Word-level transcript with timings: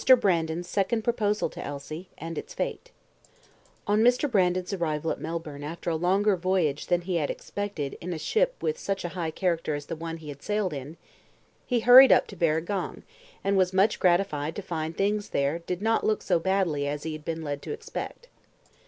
Brandon's 0.19 0.67
Second 0.67 1.03
Proposal 1.03 1.47
To 1.51 1.63
Elsie, 1.63 2.09
And 2.17 2.35
Its 2.35 2.55
Fate 2.55 2.89
On 3.85 4.01
Mr. 4.01 4.27
Brandon's 4.27 4.73
arrival 4.73 5.11
at 5.11 5.21
Melbourne 5.21 5.61
after 5.63 5.91
a 5.91 5.95
longer 5.95 6.35
voyage 6.35 6.87
than 6.87 7.01
he 7.01 7.17
had 7.17 7.29
expected 7.29 7.99
in 8.01 8.11
a 8.11 8.17
ship 8.17 8.55
with 8.63 8.79
such 8.79 9.05
a 9.05 9.09
high 9.09 9.29
character 9.29 9.75
as 9.75 9.85
the 9.85 9.95
one 9.95 10.17
he 10.17 10.35
sailed 10.39 10.73
in, 10.73 10.97
he 11.67 11.81
hurried 11.81 12.11
up 12.11 12.25
to 12.25 12.35
Barragong, 12.35 13.03
and 13.43 13.55
was 13.57 13.73
much 13.73 13.99
gratified 13.99 14.55
to 14.55 14.63
find 14.63 14.97
things 14.97 15.29
there 15.29 15.59
did 15.59 15.83
not 15.83 16.03
look 16.03 16.23
so 16.23 16.39
badly 16.39 16.87
as 16.87 17.03
he 17.03 17.13
had 17.13 17.23
been 17.23 17.43
led 17.43 17.61
to 17.61 17.71
expect. 17.71 18.27